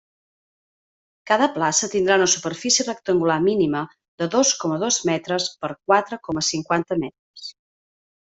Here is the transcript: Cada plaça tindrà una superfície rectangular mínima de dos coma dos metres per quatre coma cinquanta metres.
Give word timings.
Cada 1.31 1.47
plaça 1.57 1.89
tindrà 1.95 2.15
una 2.21 2.29
superfície 2.35 2.85
rectangular 2.87 3.37
mínima 3.45 3.83
de 4.23 4.29
dos 4.37 4.53
coma 4.63 4.81
dos 4.85 4.99
metres 5.11 5.47
per 5.65 5.71
quatre 5.91 6.21
coma 6.29 6.45
cinquanta 6.49 6.99
metres. 7.05 7.47